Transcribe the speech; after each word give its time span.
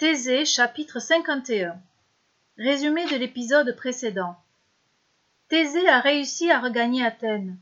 Thésée 0.00 0.46
chapitre 0.46 0.98
51 0.98 1.78
Résumé 2.56 3.04
de 3.04 3.16
l'épisode 3.16 3.76
précédent 3.76 4.34
Thésée 5.48 5.86
a 5.90 6.00
réussi 6.00 6.50
à 6.50 6.58
regagner 6.58 7.04
Athènes, 7.04 7.58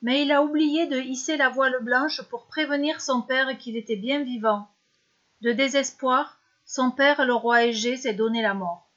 mais 0.00 0.22
il 0.22 0.30
a 0.30 0.44
oublié 0.44 0.86
de 0.86 1.00
hisser 1.00 1.36
la 1.36 1.48
voile 1.48 1.82
blanche 1.82 2.22
pour 2.30 2.46
prévenir 2.46 3.00
son 3.00 3.20
père 3.20 3.58
qu'il 3.58 3.76
était 3.76 3.96
bien 3.96 4.22
vivant. 4.22 4.68
De 5.40 5.50
désespoir, 5.50 6.38
son 6.64 6.92
père, 6.92 7.26
le 7.26 7.34
roi 7.34 7.64
Égée, 7.64 7.96
s'est 7.96 8.14
donné 8.14 8.42
la 8.42 8.54
mort. 8.54 8.88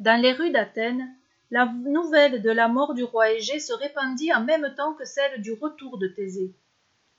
Dans 0.00 0.20
les 0.20 0.34
rues 0.34 0.50
d'Athènes, 0.50 1.16
la 1.50 1.64
nouvelle 1.64 2.42
de 2.42 2.50
la 2.50 2.68
mort 2.68 2.92
du 2.92 3.04
roi 3.04 3.32
Égée 3.32 3.58
se 3.58 3.72
répandit 3.72 4.34
en 4.34 4.44
même 4.44 4.74
temps 4.76 4.92
que 4.92 5.06
celle 5.06 5.40
du 5.40 5.54
retour 5.54 5.96
de 5.96 6.08
Thésée. 6.08 6.54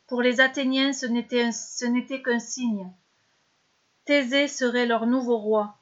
Pour 0.06 0.22
les 0.22 0.40
Athéniens, 0.40 0.94
ce 0.94 1.08
n'était 1.08 2.22
qu'un 2.22 2.38
signe 2.38 2.94
Thésée 4.06 4.50
serait 4.50 4.86
leur 4.86 5.08
nouveau 5.08 5.38
roi. 5.38 5.78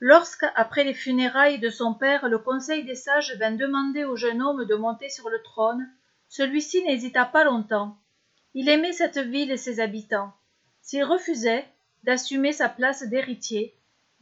Lorsque, 0.00 0.44
après 0.54 0.84
les 0.84 0.92
funérailles 0.92 1.58
de 1.58 1.70
son 1.70 1.94
père, 1.94 2.28
le 2.28 2.38
conseil 2.38 2.84
des 2.84 2.94
sages 2.94 3.34
vint 3.38 3.52
demander 3.52 4.04
au 4.04 4.16
jeune 4.16 4.42
homme 4.42 4.66
de 4.66 4.74
monter 4.74 5.08
sur 5.08 5.30
le 5.30 5.40
trône, 5.42 5.88
celui-ci 6.28 6.84
n'hésita 6.84 7.24
pas 7.24 7.44
longtemps. 7.44 7.96
Il 8.52 8.68
aimait 8.68 8.92
cette 8.92 9.18
ville 9.18 9.50
et 9.50 9.56
ses 9.56 9.80
habitants. 9.80 10.34
S'il 10.82 11.04
refusait 11.04 11.64
d'assumer 12.04 12.52
sa 12.52 12.68
place 12.68 13.02
d'héritier, 13.04 13.74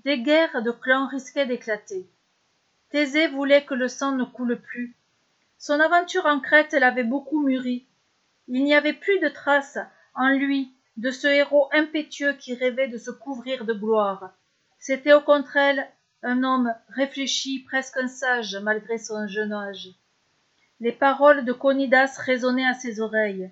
des 0.04 0.20
guerres 0.20 0.62
de 0.62 0.70
clans 0.70 1.08
risquaient 1.08 1.46
d'éclater. 1.46 2.08
Thésée 2.90 3.26
voulait 3.26 3.64
que 3.64 3.74
le 3.74 3.88
sang 3.88 4.12
ne 4.12 4.24
coule 4.24 4.60
plus. 4.60 4.94
Son 5.58 5.80
aventure 5.80 6.26
en 6.26 6.38
Crète 6.38 6.74
l'avait 6.74 7.02
beaucoup 7.02 7.42
mûri. 7.42 7.86
Il 8.46 8.62
n'y 8.62 8.74
avait 8.74 8.92
plus 8.92 9.18
de 9.18 9.28
traces 9.28 9.78
en 10.14 10.28
lui 10.28 10.72
de 11.00 11.10
ce 11.10 11.26
héros 11.26 11.70
impétueux 11.72 12.34
qui 12.34 12.52
rêvait 12.54 12.88
de 12.88 12.98
se 12.98 13.10
couvrir 13.10 13.64
de 13.64 13.72
gloire. 13.72 14.34
C'était 14.78 15.14
au 15.14 15.22
contraire 15.22 15.82
un 16.22 16.44
homme 16.44 16.74
réfléchi, 16.88 17.60
presque 17.60 17.96
un 17.96 18.06
sage, 18.06 18.58
malgré 18.62 18.98
son 18.98 19.26
jeune 19.26 19.54
âge. 19.54 19.88
Les 20.78 20.92
paroles 20.92 21.46
de 21.46 21.54
Conidas 21.54 22.18
résonnaient 22.18 22.66
à 22.66 22.74
ses 22.74 23.00
oreilles. 23.00 23.50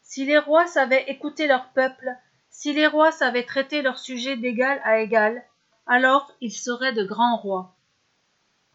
Si 0.00 0.24
les 0.24 0.38
rois 0.38 0.66
savaient 0.66 1.04
écouter 1.08 1.46
leur 1.46 1.68
peuple, 1.74 2.08
si 2.48 2.72
les 2.72 2.86
rois 2.86 3.12
savaient 3.12 3.44
traiter 3.44 3.82
leurs 3.82 3.98
sujets 3.98 4.38
d'égal 4.38 4.80
à 4.82 5.00
égal, 5.00 5.44
alors 5.86 6.32
ils 6.40 6.50
seraient 6.50 6.94
de 6.94 7.04
grands 7.04 7.36
rois. 7.36 7.76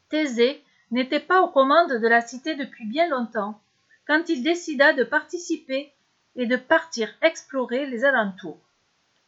Thésée 0.10 0.64
n'était 0.92 1.20
pas 1.20 1.42
aux 1.42 1.50
commandes 1.50 2.00
de 2.00 2.08
la 2.08 2.22
cité 2.22 2.54
depuis 2.54 2.86
bien 2.86 3.10
longtemps, 3.10 3.60
quand 4.06 4.30
il 4.30 4.44
décida 4.44 4.94
de 4.94 5.04
participer 5.04 5.92
et 6.36 6.46
de 6.46 6.56
partir 6.56 7.10
explorer 7.22 7.86
les 7.86 8.06
alentours. 8.06 8.60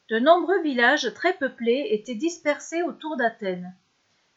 De 0.09 0.19
nombreux 0.19 0.61
villages 0.61 1.13
très 1.13 1.33
peuplés 1.33 1.87
étaient 1.91 2.15
dispersés 2.15 2.81
autour 2.83 3.17
d'Athènes. 3.17 3.73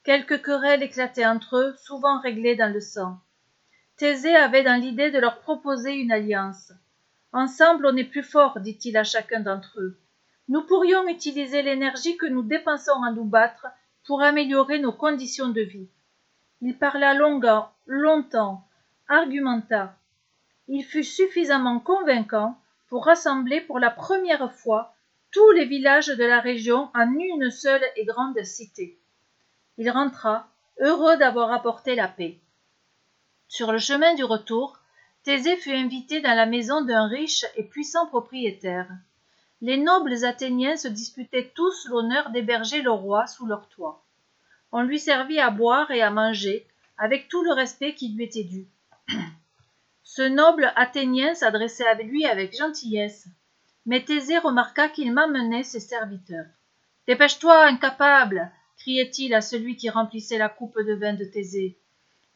Quelques 0.04 0.42
querelles 0.42 0.82
éclataient 0.82 1.26
entre 1.26 1.56
eux, 1.56 1.74
souvent 1.78 2.20
réglées 2.20 2.56
dans 2.56 2.72
le 2.72 2.80
sang. 2.80 3.18
Thésée 3.96 4.36
avait 4.36 4.62
dans 4.62 4.80
l'idée 4.80 5.10
de 5.10 5.18
leur 5.18 5.40
proposer 5.40 5.94
une 5.94 6.12
alliance. 6.12 6.72
Ensemble 7.32 7.86
on 7.86 7.96
est 7.96 8.04
plus 8.04 8.22
fort, 8.22 8.60
dit-il 8.60 8.96
à 8.96 9.04
chacun 9.04 9.40
d'entre 9.40 9.80
eux. 9.80 9.98
Nous 10.48 10.62
pourrions 10.62 11.08
utiliser 11.08 11.62
l'énergie 11.62 12.16
que 12.16 12.26
nous 12.26 12.42
dépensons 12.42 13.02
à 13.02 13.10
nous 13.10 13.24
battre 13.24 13.66
pour 14.06 14.22
améliorer 14.22 14.78
nos 14.78 14.92
conditions 14.92 15.48
de 15.48 15.62
vie. 15.62 15.88
Il 16.60 16.78
parla 16.78 17.14
longuement, 17.14 17.70
longtemps, 17.86 18.66
argumenta, 19.08 19.96
il 20.68 20.84
fut 20.84 21.04
suffisamment 21.04 21.78
convaincant 21.78 22.58
pour 22.88 23.04
rassembler 23.04 23.60
pour 23.60 23.78
la 23.78 23.90
première 23.90 24.52
fois 24.52 24.94
tous 25.30 25.50
les 25.52 25.64
villages 25.64 26.08
de 26.08 26.24
la 26.24 26.40
région 26.40 26.90
en 26.94 27.12
une 27.18 27.50
seule 27.50 27.84
et 27.96 28.04
grande 28.04 28.42
cité. 28.42 28.98
Il 29.78 29.90
rentra, 29.90 30.48
heureux 30.80 31.16
d'avoir 31.16 31.52
apporté 31.52 31.94
la 31.94 32.08
paix. 32.08 32.38
Sur 33.48 33.72
le 33.72 33.78
chemin 33.78 34.14
du 34.14 34.24
retour, 34.24 34.78
Thésée 35.22 35.56
fut 35.56 35.72
invité 35.72 36.20
dans 36.20 36.34
la 36.34 36.46
maison 36.46 36.82
d'un 36.82 37.06
riche 37.08 37.44
et 37.56 37.64
puissant 37.64 38.06
propriétaire. 38.06 38.88
Les 39.60 39.76
nobles 39.76 40.24
athéniens 40.24 40.76
se 40.76 40.88
disputaient 40.88 41.52
tous 41.54 41.88
l'honneur 41.88 42.30
d'héberger 42.30 42.82
le 42.82 42.90
roi 42.90 43.26
sous 43.26 43.46
leur 43.46 43.68
toit. 43.68 44.04
On 44.72 44.82
lui 44.82 44.98
servit 44.98 45.40
à 45.40 45.50
boire 45.50 45.90
et 45.90 46.02
à 46.02 46.10
manger, 46.10 46.66
avec 46.98 47.28
tout 47.28 47.42
le 47.42 47.52
respect 47.52 47.94
qui 47.94 48.08
lui 48.10 48.24
était 48.24 48.44
dû. 48.44 48.66
Ce 50.08 50.22
noble 50.22 50.72
Athénien 50.76 51.34
s'adressait 51.34 51.84
à 51.84 51.94
lui 51.94 52.26
avec 52.26 52.56
gentillesse, 52.56 53.26
mais 53.86 54.04
Thésée 54.04 54.38
remarqua 54.38 54.88
qu'il 54.88 55.12
m'amenait 55.12 55.64
ses 55.64 55.80
serviteurs. 55.80 56.46
Dépêche-toi, 57.08 57.66
incapable 57.66 58.52
criait-il 58.76 59.34
à 59.34 59.40
celui 59.40 59.74
qui 59.74 59.90
remplissait 59.90 60.38
la 60.38 60.48
coupe 60.48 60.78
de 60.78 60.94
vin 60.94 61.14
de 61.14 61.24
Thésée. 61.24 61.80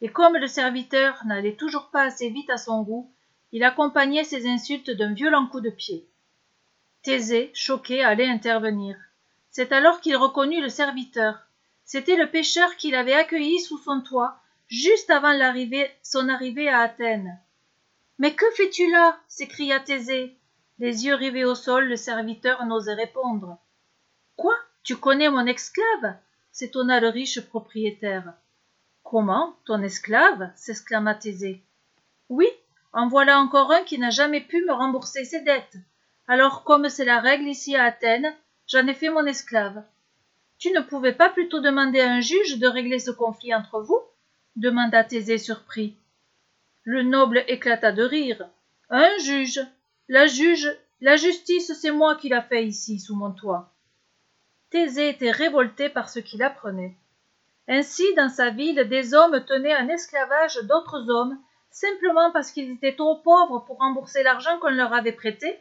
Et 0.01 0.09
comme 0.09 0.37
le 0.37 0.49
serviteur 0.49 1.25
n'allait 1.27 1.55
toujours 1.55 1.91
pas 1.91 2.03
assez 2.03 2.29
vite 2.29 2.51
à 2.51 2.57
son 2.57 2.83
goût, 2.83 3.15
il 3.53 3.63
accompagnait 3.63 4.25
ses 4.25 4.49
insultes 4.49 4.91
d'un 4.91 5.13
violent 5.13 5.47
coup 5.47 5.61
de 5.61 5.71
pied. 5.71 6.09
Thésée, 7.03 7.53
choqué, 7.55 8.03
allait 8.03 8.27
intervenir. 8.27 8.97
C'est 9.53 9.71
alors 9.71 10.01
qu'il 10.01 10.17
reconnut 10.17 10.61
le 10.61 10.71
serviteur. 10.71 11.47
C'était 11.85 12.17
le 12.17 12.29
pêcheur 12.29 12.75
qu'il 12.75 12.97
avait 12.97 13.15
accueilli 13.15 13.61
sous 13.61 13.79
son 13.79 14.01
toit 14.01 14.41
juste 14.67 15.09
avant 15.09 15.39
son 16.03 16.29
arrivée 16.29 16.69
à 16.69 16.81
Athènes. 16.81 17.39
Mais 18.21 18.35
que 18.35 18.45
fais-tu 18.55 18.91
là? 18.91 19.19
s'écria 19.29 19.81
Thésée. 19.81 20.37
Les 20.79 21.07
yeux 21.07 21.15
rivés 21.15 21.47
au 21.47 21.55
sol, 21.55 21.89
le 21.89 21.97
serviteur 21.97 22.67
n'osait 22.67 22.93
répondre. 22.93 23.57
Quoi? 24.37 24.55
Tu 24.83 24.95
connais 24.95 25.31
mon 25.31 25.47
esclave? 25.47 26.19
s'étonna 26.53 27.01
le 27.01 27.09
riche 27.09 27.41
propriétaire. 27.41 28.35
Comment? 29.03 29.57
Ton 29.65 29.81
esclave? 29.83 30.53
s'exclama 30.55 31.15
Thésée. 31.15 31.65
Oui, 32.29 32.47
en 32.93 33.09
voilà 33.09 33.41
encore 33.41 33.73
un 33.73 33.85
qui 33.85 33.99
n'a 33.99 34.11
jamais 34.11 34.43
pu 34.43 34.63
me 34.67 34.73
rembourser 34.73 35.25
ses 35.25 35.41
dettes. 35.41 35.79
Alors, 36.29 36.63
comme 36.63 36.91
c'est 36.91 37.07
la 37.07 37.21
règle 37.21 37.49
ici 37.49 37.75
à 37.75 37.85
Athènes, 37.85 38.37
j'en 38.67 38.87
ai 38.87 38.93
fait 38.93 39.09
mon 39.09 39.25
esclave. 39.25 39.83
Tu 40.59 40.71
ne 40.73 40.81
pouvais 40.81 41.15
pas 41.15 41.31
plutôt 41.31 41.61
demander 41.61 42.01
à 42.01 42.13
un 42.13 42.21
juge 42.21 42.59
de 42.59 42.67
régler 42.67 42.99
ce 42.99 43.13
conflit 43.13 43.55
entre 43.55 43.81
vous? 43.81 44.01
demanda 44.57 45.05
Thésée 45.05 45.39
surpris. 45.39 45.97
Le 46.85 47.03
noble 47.03 47.45
éclata 47.47 47.93
de 47.93 48.03
rire. 48.03 48.49
Un 48.89 49.19
juge. 49.19 49.61
La 50.09 50.27
juge. 50.27 50.71
La 51.01 51.17
justice, 51.17 51.73
c'est 51.81 51.91
moi 51.91 52.17
qui 52.17 52.29
l'a 52.29 52.43
fait 52.43 52.65
ici, 52.65 52.99
sous 52.99 53.15
mon 53.15 53.33
toit. 53.33 53.73
Thésée 54.71 55.09
était 55.09 55.31
révolté 55.31 55.89
par 55.89 56.09
ce 56.09 56.21
qu'il 56.21 56.43
apprenait. 56.43 56.97
Ainsi, 57.69 58.05
dans 58.15 58.29
sa 58.29 58.51
ville, 58.51 58.89
des 58.89 59.15
hommes 59.15 59.45
tenaient 59.45 59.77
en 59.77 59.89
esclavage 59.89 60.57
d'autres 60.65 61.09
hommes, 61.11 61.39
simplement 61.71 62.31
parce 62.33 62.51
qu'ils 62.51 62.73
étaient 62.73 62.97
trop 62.97 63.17
pauvres 63.17 63.65
pour 63.67 63.79
rembourser 63.79 64.23
l'argent 64.23 64.59
qu'on 64.61 64.71
leur 64.71 64.93
avait 64.93 65.13
prêté. 65.13 65.59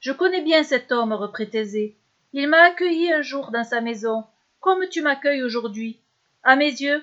Je 0.00 0.12
connais 0.12 0.42
bien 0.42 0.62
cet 0.62 0.92
homme, 0.92 1.12
reprit 1.12 1.48
Thésée. 1.48 1.96
Il 2.32 2.48
m'a 2.48 2.62
accueilli 2.62 3.12
un 3.12 3.22
jour 3.22 3.50
dans 3.50 3.64
sa 3.64 3.80
maison, 3.80 4.24
comme 4.60 4.88
tu 4.88 5.02
m'accueilles 5.02 5.42
aujourd'hui? 5.42 6.00
À 6.42 6.56
mes 6.56 6.70
yeux, 6.70 7.02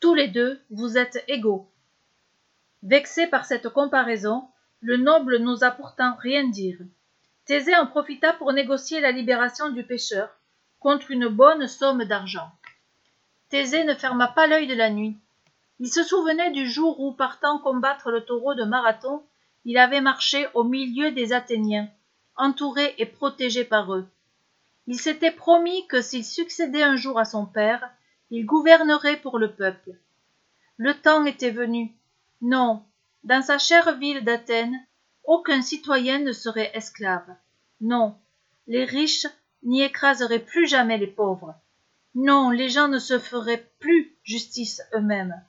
tous 0.00 0.14
les 0.14 0.28
deux, 0.28 0.60
vous 0.70 0.98
êtes 0.98 1.24
égaux. 1.28 1.68
Vexé 2.82 3.26
par 3.26 3.44
cette 3.44 3.68
comparaison, 3.68 4.48
le 4.80 4.96
noble 4.96 5.38
n'osa 5.38 5.70
pourtant 5.70 6.14
rien 6.20 6.48
dire. 6.48 6.78
Thésée 7.44 7.76
en 7.76 7.86
profita 7.86 8.32
pour 8.32 8.52
négocier 8.52 9.00
la 9.00 9.10
libération 9.10 9.70
du 9.70 9.82
pêcheur, 9.82 10.30
contre 10.78 11.10
une 11.10 11.28
bonne 11.28 11.66
somme 11.66 12.04
d'argent. 12.04 12.50
Thésée 13.48 13.84
ne 13.84 13.94
ferma 13.94 14.28
pas 14.28 14.46
l'œil 14.46 14.66
de 14.66 14.74
la 14.74 14.90
nuit. 14.90 15.16
Il 15.80 15.88
se 15.88 16.02
souvenait 16.04 16.52
du 16.52 16.68
jour 16.68 17.00
où, 17.00 17.12
partant 17.12 17.58
combattre 17.58 18.10
le 18.10 18.24
taureau 18.24 18.54
de 18.54 18.64
Marathon, 18.64 19.24
il 19.64 19.78
avait 19.78 20.00
marché 20.00 20.46
au 20.54 20.62
milieu 20.62 21.10
des 21.10 21.32
Athéniens, 21.32 21.88
entouré 22.36 22.94
et 22.98 23.06
protégé 23.06 23.64
par 23.64 23.92
eux. 23.94 24.06
Il 24.86 24.98
s'était 24.98 25.32
promis 25.32 25.86
que 25.88 26.00
s'il 26.00 26.24
succédait 26.24 26.82
un 26.82 26.96
jour 26.96 27.18
à 27.18 27.24
son 27.24 27.44
père, 27.44 27.90
il 28.30 28.46
gouvernerait 28.46 29.16
pour 29.16 29.38
le 29.38 29.52
peuple. 29.52 29.92
Le 30.76 30.94
temps 30.94 31.24
était 31.24 31.50
venu, 31.50 31.92
non, 32.40 32.84
dans 33.24 33.42
sa 33.42 33.58
chère 33.58 33.96
ville 33.96 34.24
d'Athènes, 34.24 34.78
aucun 35.24 35.60
citoyen 35.60 36.20
ne 36.20 36.32
serait 36.32 36.70
esclave. 36.72 37.34
Non, 37.80 38.16
les 38.68 38.84
riches 38.84 39.26
n'y 39.64 39.82
écraseraient 39.82 40.38
plus 40.44 40.68
jamais 40.68 40.98
les 40.98 41.08
pauvres. 41.08 41.54
Non, 42.14 42.50
les 42.50 42.68
gens 42.68 42.88
ne 42.88 42.98
se 42.98 43.18
feraient 43.18 43.68
plus 43.80 44.16
justice 44.22 44.80
eux-mêmes. 44.94 45.40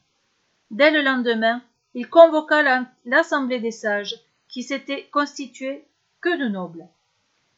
Dès 0.72 0.90
le 0.92 1.02
lendemain, 1.02 1.62
il 1.94 2.10
convoqua 2.10 2.86
l'assemblée 3.06 3.60
des 3.60 3.72
sages, 3.72 4.16
qui 4.48 4.64
s'était 4.64 5.08
constituée 5.12 5.86
que 6.22 6.38
de 6.38 6.48
nobles. 6.48 6.88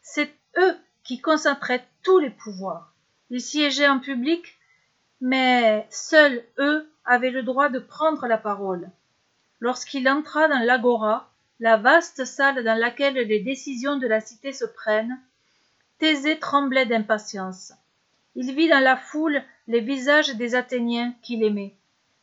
C'est 0.01 0.33
eux 0.57 0.77
qui 1.03 1.21
concentraient 1.21 1.87
tous 2.03 2.19
les 2.19 2.29
pouvoirs. 2.29 2.93
Ils 3.29 3.41
siégeaient 3.41 3.87
en 3.87 3.99
public, 3.99 4.57
mais 5.21 5.87
seuls 5.89 6.43
eux 6.59 6.91
avaient 7.05 7.31
le 7.31 7.43
droit 7.43 7.69
de 7.69 7.79
prendre 7.79 8.27
la 8.27 8.37
parole 8.37 8.91
lorsqu'il 9.61 10.09
entra 10.09 10.47
dans 10.47 10.59
l'agora, 10.59 11.31
la 11.59 11.77
vaste 11.77 12.25
salle 12.25 12.63
dans 12.63 12.77
laquelle 12.77 13.13
les 13.13 13.39
décisions 13.39 13.97
de 13.97 14.07
la 14.07 14.19
cité 14.19 14.51
se 14.51 14.65
prennent, 14.65 15.21
Thésée 15.99 16.39
tremblait 16.39 16.87
d'impatience. 16.87 17.71
Il 18.35 18.53
vit 18.55 18.67
dans 18.67 18.79
la 18.79 18.97
foule 18.97 19.43
les 19.67 19.81
visages 19.81 20.35
des 20.35 20.55
Athéniens 20.55 21.13
qu'il 21.21 21.43
aimait. 21.43 21.75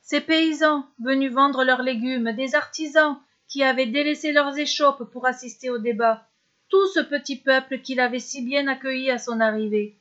Ces 0.02 0.20
paysans 0.20 0.84
venus 0.98 1.32
vendre 1.32 1.64
leurs 1.64 1.82
légumes, 1.82 2.32
des 2.32 2.54
artisans 2.54 3.16
qui 3.46 3.62
avaient 3.62 3.86
délaissé 3.86 4.32
leurs 4.32 4.58
échoppes 4.58 5.04
pour 5.12 5.26
assister 5.26 5.70
au 5.70 5.78
débat, 5.78 6.26
tout 6.68 6.86
ce 6.88 7.00
petit 7.00 7.36
peuple 7.36 7.80
qu'il 7.80 8.00
avait 8.00 8.18
si 8.18 8.42
bien 8.42 8.66
accueilli 8.66 9.10
à 9.10 9.18
son 9.18 9.40
arrivée. 9.40 9.96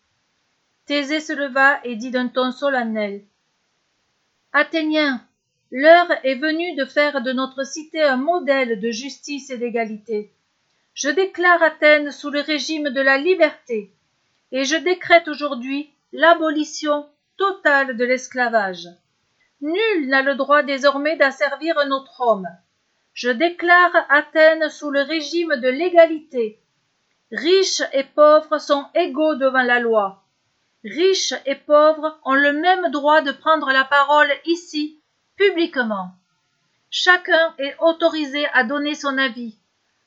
Thésée 0.86 1.20
se 1.20 1.34
leva 1.34 1.80
et 1.84 1.96
dit 1.96 2.10
d'un 2.10 2.30
ton 2.30 2.52
solennel 2.52 3.24
Athéniens, 4.54 5.22
l'heure 5.72 6.12
est 6.24 6.36
venue 6.36 6.76
de 6.76 6.86
faire 6.86 7.22
de 7.22 7.32
notre 7.32 7.66
cité 7.66 8.02
un 8.02 8.18
modèle 8.18 8.80
de 8.80 8.92
justice 8.92 9.50
et 9.50 9.58
d'égalité. 9.58 10.32
Je 10.94 11.10
déclare 11.10 11.62
Athènes 11.62 12.12
sous 12.12 12.30
le 12.30 12.42
régime 12.42 12.90
de 12.90 13.02
la 13.02 13.18
liberté, 13.18 13.92
et 14.52 14.64
je 14.64 14.76
décrète 14.76 15.28
aujourd'hui 15.28 15.92
l'abolition 16.14 17.08
totale 17.38 17.98
de 17.98 18.06
l'esclavage. 18.06 18.88
Nul 19.62 20.08
n'a 20.08 20.22
le 20.22 20.36
droit 20.36 20.64
désormais 20.64 21.18
d'asservir 21.18 21.78
un 21.78 21.92
autre 21.92 22.22
homme. 22.22 22.48
Je 23.14 23.30
déclare 23.30 23.96
Athènes 24.10 24.70
sous 24.70 24.92
le 24.92 25.02
régime 25.02 25.56
de 25.58 25.68
l'égalité. 25.68 26.60
Riches 27.32 27.82
et 27.94 28.04
pauvres 28.04 28.60
sont 28.60 28.86
égaux 28.96 29.36
devant 29.36 29.64
la 29.64 29.80
loi. 29.80 30.24
Riches 30.84 31.34
et 31.46 31.56
pauvres 31.56 32.20
ont 32.24 32.36
le 32.36 32.54
même 32.54 32.92
droit 32.92 33.22
de 33.22 33.32
prendre 33.32 33.72
la 33.72 33.84
parole 33.84 34.32
ici, 34.46 35.02
publiquement. 35.38 36.12
Chacun 36.90 37.54
est 37.58 37.76
autorisé 37.80 38.48
à 38.54 38.64
donner 38.64 38.96
son 38.96 39.18
avis. 39.18 39.56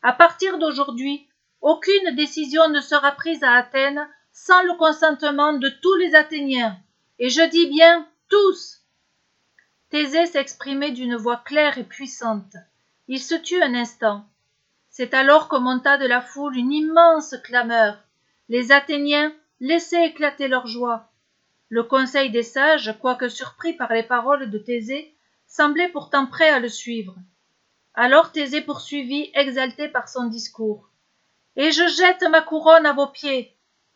À 0.02 0.12
partir 0.12 0.58
d'aujourd'hui, 0.58 1.26
aucune 1.60 2.14
décision 2.16 2.68
ne 2.68 2.80
sera 2.80 3.12
prise 3.12 3.42
à 3.42 3.52
Athènes 3.52 4.08
sans 4.32 4.62
le 4.62 4.76
consentement 4.76 5.52
de 5.54 5.68
tous 5.68 5.94
les 5.96 6.14
Athéniens. 6.14 6.78
Et 7.18 7.30
je 7.30 7.42
dis 7.48 7.66
bien 7.66 8.06
tous. 8.28 8.82
Thésée 9.90 10.26
s'exprimait 10.26 10.92
d'une 10.92 11.16
voix 11.16 11.42
claire 11.44 11.78
et 11.78 11.84
puissante. 11.84 12.56
Il 13.08 13.20
se 13.20 13.34
tut 13.34 13.62
un 13.62 13.74
instant. 13.74 14.24
C'est 14.88 15.14
alors 15.14 15.48
que 15.48 15.56
monta 15.56 15.98
de 15.98 16.06
la 16.06 16.20
foule 16.20 16.56
une 16.56 16.72
immense 16.72 17.34
clameur. 17.44 17.98
Les 18.48 18.72
Athéniens 18.72 19.32
laissaient 19.60 20.06
éclater 20.06 20.48
leur 20.48 20.66
joie. 20.66 21.10
Le 21.68 21.82
conseil 21.82 22.30
des 22.30 22.42
sages, 22.42 22.96
quoique 23.00 23.28
surpris 23.28 23.74
par 23.74 23.92
les 23.92 24.02
paroles 24.02 24.50
de 24.50 24.58
Thésée, 24.58 25.14
semblait 25.50 25.88
pourtant 25.88 26.26
prêt 26.26 26.48
à 26.48 26.60
le 26.60 26.68
suivre. 26.68 27.16
Alors 27.94 28.30
Thésée 28.30 28.60
poursuivit, 28.60 29.30
exalté 29.34 29.88
par 29.88 30.08
son 30.08 30.28
discours. 30.28 30.88
Et 31.56 31.72
je 31.72 31.86
jette 31.88 32.22
ma 32.30 32.40
couronne 32.40 32.86
à 32.86 32.92
vos 32.92 33.08
pieds. 33.08 33.54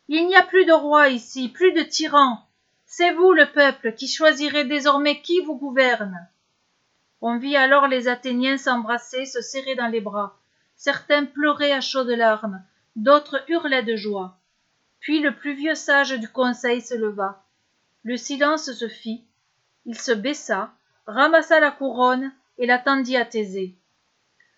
Il 0.09 0.27
n'y 0.27 0.35
a 0.35 0.43
plus 0.43 0.65
de 0.65 0.73
roi 0.73 1.07
ici, 1.07 1.47
plus 1.47 1.71
de 1.71 1.81
tyran. 1.81 2.45
C'est 2.85 3.13
vous, 3.13 3.31
le 3.31 3.45
peuple, 3.45 3.93
qui 3.93 4.07
choisirez 4.07 4.65
désormais 4.65 5.21
qui 5.21 5.39
vous 5.39 5.55
gouverne. 5.55 6.27
On 7.21 7.37
vit 7.37 7.55
alors 7.55 7.87
les 7.87 8.09
Athéniens 8.09 8.57
s'embrasser, 8.57 9.25
se 9.25 9.41
serrer 9.41 9.75
dans 9.75 9.87
les 9.87 10.01
bras. 10.01 10.37
Certains 10.75 11.23
pleuraient 11.23 11.71
à 11.71 11.79
chaudes 11.79 12.09
larmes, 12.09 12.61
d'autres 12.97 13.41
hurlaient 13.47 13.81
de 13.81 13.95
joie. 13.95 14.37
Puis 14.99 15.21
le 15.21 15.33
plus 15.33 15.53
vieux 15.53 15.75
sage 15.75 16.11
du 16.11 16.27
conseil 16.27 16.81
se 16.81 16.95
leva. 16.95 17.45
Le 18.03 18.17
silence 18.17 18.73
se 18.73 18.87
fit. 18.89 19.23
Il 19.85 19.97
se 19.97 20.11
baissa, 20.11 20.73
ramassa 21.07 21.59
la 21.59 21.71
couronne 21.71 22.31
et 22.57 22.65
la 22.65 22.79
tendit 22.79 23.17
à 23.17 23.25
Thésée. 23.25 23.75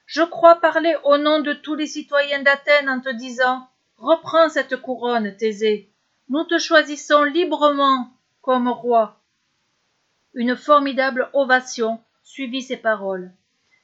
Je 0.06 0.22
crois 0.22 0.56
parler 0.56 0.96
au 1.04 1.18
nom 1.18 1.42
de 1.42 1.54
tous 1.54 1.76
les 1.76 1.88
citoyens 1.88 2.42
d'Athènes 2.42 2.90
en 2.90 3.02
te 3.02 3.10
disant 3.10 3.68
Reprends 3.98 4.50
cette 4.50 4.78
couronne, 4.78 5.36
Thésée. 5.36 5.92
Nous 6.30 6.44
te 6.44 6.60
choisissons 6.60 7.24
librement 7.24 8.10
comme 8.42 8.70
roi. 8.70 9.20
Une 10.34 10.56
formidable 10.56 11.30
ovation 11.34 12.00
suivit 12.24 12.62
ces 12.62 12.78
paroles. 12.78 13.32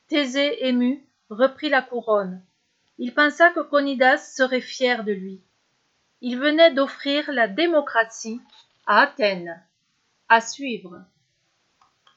Thésée, 0.08 0.68
ému, 0.68 1.04
reprit 1.30 1.70
la 1.70 1.82
couronne. 1.82 2.42
Il 3.00 3.14
pensa 3.14 3.50
que 3.50 3.62
Conidas 3.62 4.20
serait 4.20 4.62
fier 4.62 5.04
de 5.04 5.12
lui. 5.12 5.42
Il 6.22 6.38
venait 6.38 6.72
d'offrir 6.72 7.32
la 7.32 7.48
démocratie 7.48 8.40
à 8.86 9.02
Athènes. 9.02 9.62
À 10.30 10.40
suivre. 10.40 11.02